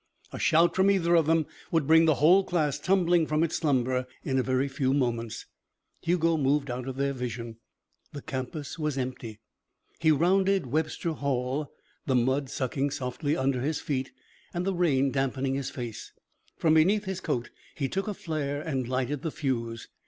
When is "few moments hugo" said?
4.67-6.37